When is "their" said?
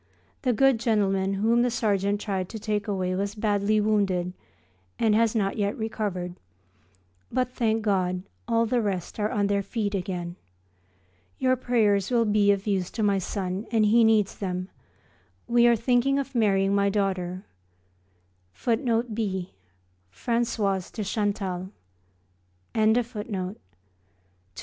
9.45-9.61